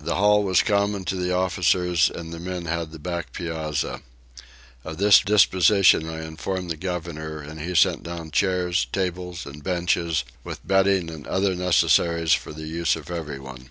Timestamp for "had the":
2.64-2.98